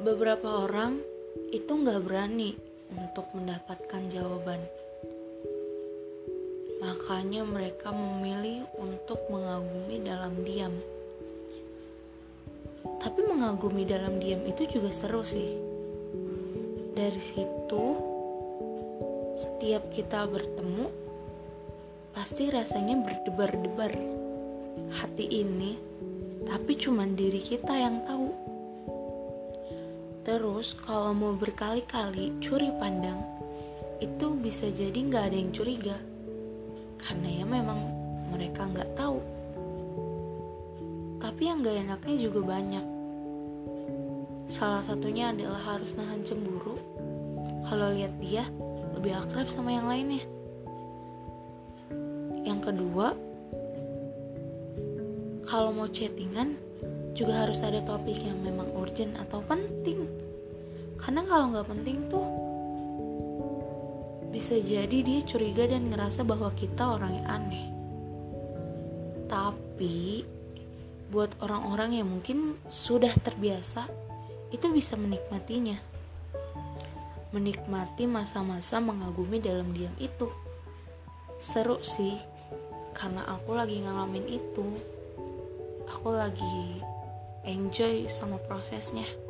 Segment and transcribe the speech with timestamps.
[0.00, 0.96] beberapa orang
[1.52, 2.56] itu nggak berani
[2.96, 4.64] untuk mendapatkan jawaban.
[6.80, 10.72] Makanya mereka memilih untuk mengagumi dalam diam.
[12.80, 15.60] Tapi mengagumi dalam diam itu juga seru sih.
[16.96, 17.84] Dari situ,
[19.36, 20.88] setiap kita bertemu,
[22.16, 23.92] pasti rasanya berdebar-debar.
[24.96, 25.76] Hati ini,
[26.48, 28.59] tapi cuman diri kita yang tahu.
[30.20, 33.20] Terus kalau mau berkali-kali curi pandang,
[34.00, 35.96] itu bisa jadi nggak ada yang curiga.
[37.00, 37.80] Karena ya memang
[38.32, 39.20] mereka nggak tahu.
[41.20, 42.86] Tapi yang gak enaknya juga banyak.
[44.48, 46.80] Salah satunya adalah harus nahan cemburu.
[47.68, 48.44] Kalau lihat dia
[48.96, 50.24] lebih akrab sama yang lainnya.
[52.44, 53.14] Yang kedua,
[55.48, 56.56] kalau mau chattingan
[57.14, 60.08] juga harus ada topik yang memang urgent atau penting.
[61.10, 62.22] Karena kalau nggak penting tuh
[64.30, 67.66] bisa jadi dia curiga dan ngerasa bahwa kita orang yang aneh.
[69.26, 70.22] Tapi
[71.10, 73.90] buat orang-orang yang mungkin sudah terbiasa,
[74.54, 75.82] itu bisa menikmatinya.
[77.34, 80.30] Menikmati masa-masa mengagumi dalam diam itu.
[81.42, 82.22] Seru sih,
[82.94, 84.78] karena aku lagi ngalamin itu.
[85.90, 86.78] Aku lagi
[87.42, 89.29] enjoy sama prosesnya.